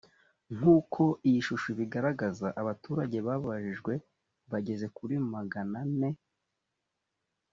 [0.57, 3.93] nk uko iyi shusho ibigaragaza abaturage babajijwe
[4.51, 6.09] bageze kuri magana ane